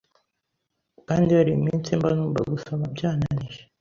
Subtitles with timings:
[1.07, 3.59] kandi hari iminsi mba numva gusoma byananiye.